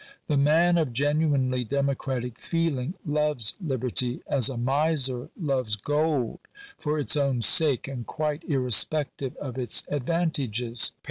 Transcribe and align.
The 0.25 0.35
man 0.35 0.79
of 0.79 0.93
genuinely 0.93 1.63
democratic 1.63 2.39
feeling 2.39 2.95
loves 3.05 3.53
liberty 3.63 4.23
as 4.25 4.49
a 4.49 4.57
miser 4.57 5.29
loves 5.39 5.75
gold, 5.75 6.39
for 6.79 6.97
its 6.97 7.15
own 7.15 7.43
sake 7.43 7.87
and 7.87 8.03
quite 8.03 8.43
irrespective 8.45 9.35
of 9.37 9.59
its 9.59 9.83
advan 9.91 10.33
tages 10.33 10.89
(p. 10.89 10.95